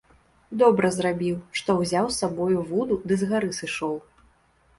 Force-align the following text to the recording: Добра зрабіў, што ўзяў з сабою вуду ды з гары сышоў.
Добра 0.61 0.89
зрабіў, 0.95 1.35
што 1.61 1.75
ўзяў 1.81 2.09
з 2.09 2.17
сабою 2.21 2.65
вуду 2.71 2.99
ды 3.07 3.13
з 3.25 3.31
гары 3.35 3.51
сышоў. 3.61 3.95